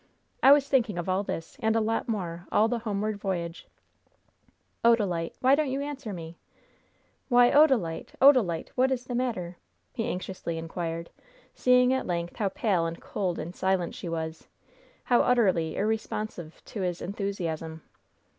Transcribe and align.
I 0.41 0.51
was 0.51 0.67
thinking 0.67 0.97
of 0.97 1.07
all 1.07 1.21
this, 1.21 1.57
and 1.59 1.75
a 1.75 1.79
lot 1.79 2.09
more, 2.09 2.47
all 2.51 2.67
the 2.67 2.79
homeward 2.79 3.17
voyage. 3.19 3.67
Odalite, 4.83 5.35
why 5.41 5.53
don't 5.53 5.69
you 5.69 5.79
answer 5.79 6.11
me? 6.11 6.39
Why, 7.29 7.51
Odalite! 7.51 8.13
Odalite! 8.19 8.69
What 8.69 8.89
is 8.91 9.05
the 9.05 9.13
matter?" 9.13 9.57
he 9.93 10.05
anxiously 10.07 10.57
inquired, 10.57 11.11
seeing 11.53 11.93
at 11.93 12.07
length 12.07 12.37
how 12.37 12.49
pale 12.49 12.87
and 12.87 12.99
cold 12.99 13.37
and 13.37 13.55
silent 13.55 13.93
she 13.93 14.09
was 14.09 14.47
how 15.03 15.21
utterly 15.21 15.75
irresponsive 15.75 16.63
to 16.65 16.81
his 16.81 17.03
enthusiasm. 17.03 17.83